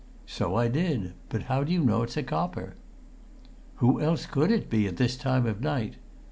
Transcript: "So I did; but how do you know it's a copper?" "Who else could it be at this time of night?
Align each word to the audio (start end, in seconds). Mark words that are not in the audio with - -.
"So 0.25 0.55
I 0.55 0.67
did; 0.67 1.13
but 1.29 1.43
how 1.43 1.63
do 1.63 1.71
you 1.71 1.83
know 1.85 2.01
it's 2.01 2.17
a 2.17 2.23
copper?" 2.23 2.73
"Who 3.75 4.01
else 4.01 4.25
could 4.25 4.49
it 4.49 4.67
be 4.67 4.87
at 4.87 4.97
this 4.97 5.15
time 5.15 5.45
of 5.45 5.61
night? 5.61 5.97